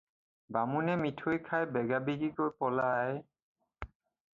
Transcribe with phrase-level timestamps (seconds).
[0.53, 3.11] বামুণে মিঠৈ খাই বেগাবেগিকৈ পলাই